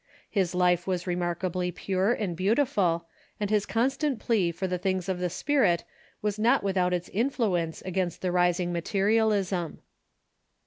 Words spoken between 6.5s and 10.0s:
without its influence against the rising materialism.